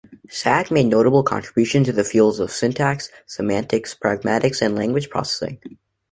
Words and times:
Sag 0.31 0.71
made 0.71 0.87
notable 0.87 1.21
contributions 1.21 1.85
to 1.85 1.93
the 1.93 2.03
fields 2.03 2.39
of 2.39 2.49
syntax, 2.49 3.11
semantics, 3.27 3.93
pragmatics, 3.93 4.59
and 4.63 4.73
language 4.75 5.11
processing. 5.11 5.59